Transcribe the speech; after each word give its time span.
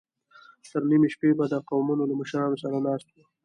تر 0.71 0.81
نيمې 0.89 1.09
شپې 1.13 1.29
به 1.37 1.45
د 1.49 1.55
قومونو 1.69 2.03
له 2.09 2.13
مشرانو 2.21 2.61
سره 2.63 2.77
ناست 2.85 3.07
و. 3.11 3.17